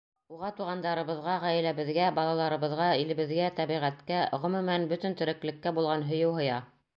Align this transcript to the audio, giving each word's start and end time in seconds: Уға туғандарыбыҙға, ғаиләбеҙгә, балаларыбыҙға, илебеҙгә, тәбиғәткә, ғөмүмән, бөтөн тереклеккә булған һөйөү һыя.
Уға 0.35 0.47
туғандарыбыҙға, 0.59 1.33
ғаиләбеҙгә, 1.43 2.07
балаларыбыҙға, 2.15 2.87
илебеҙгә, 3.03 3.51
тәбиғәткә, 3.61 4.25
ғөмүмән, 4.47 4.89
бөтөн 4.95 5.19
тереклеккә 5.21 5.75
булған 5.81 6.09
һөйөү 6.11 6.35
һыя. 6.41 6.59